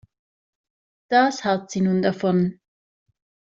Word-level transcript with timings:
Das 1.11 1.43
hat 1.43 1.69
sie 1.69 1.81
nun 1.81 2.01
davon. 2.01 2.59